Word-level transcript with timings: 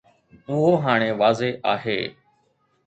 اهو 0.49 0.71
هاڻي 0.83 1.11
واضح 1.21 1.51
آهي 1.73 1.99